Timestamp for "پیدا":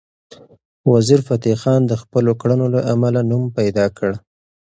3.57-3.85